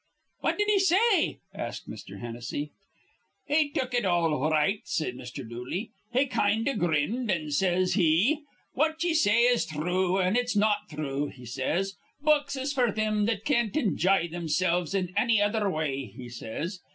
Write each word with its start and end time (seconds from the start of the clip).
'""What 0.41 0.57
did 0.57 0.67
he 0.67 0.79
say?" 0.79 1.41
asked 1.53 1.87
Mr. 1.87 2.19
Hennessy. 2.19 2.71
"He 3.45 3.69
took 3.69 3.93
it 3.93 4.03
all 4.03 4.33
r 4.33 4.49
right," 4.49 4.79
said 4.83 5.13
Mr. 5.13 5.47
Dooley. 5.47 5.91
"He 6.11 6.25
kind 6.25 6.67
o' 6.67 6.73
grinned, 6.75 7.29
an' 7.29 7.51
says 7.51 7.93
he: 7.93 8.39
'What 8.73 9.03
ye 9.03 9.13
say 9.13 9.43
is 9.43 9.65
thrue, 9.65 10.19
an' 10.19 10.35
it's 10.35 10.55
not 10.55 10.89
thrue,' 10.89 11.27
he 11.27 11.45
says. 11.45 11.97
'Books 12.19 12.55
is 12.55 12.73
f'r 12.73 12.91
thim 12.95 13.27
that 13.27 13.45
can't 13.45 13.73
injye 13.73 14.31
thimsilves 14.31 14.95
in 14.95 15.13
anny 15.15 15.39
other 15.39 15.69
way,' 15.69 16.07
he 16.15 16.29
says. 16.29 16.79